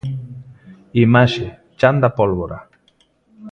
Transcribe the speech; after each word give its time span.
Imaxe: 1.05 1.47
Chan 1.79 1.95
da 2.03 2.09
Pólvora. 2.17 2.59